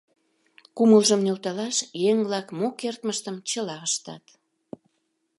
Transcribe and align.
Кумылжым 0.75 1.21
нӧлталаш 1.25 1.77
еҥ-влак 2.09 2.47
мо 2.57 2.67
кертмыштым 2.79 3.35
чыла 3.49 3.77
ыштат. 3.87 4.25